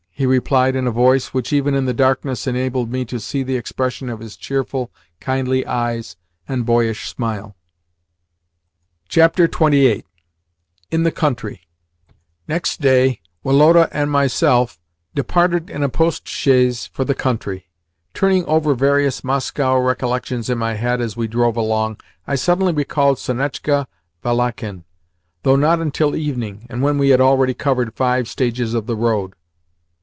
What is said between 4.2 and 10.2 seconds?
cheerful, kindly eyes and boyish smile. XXVIII.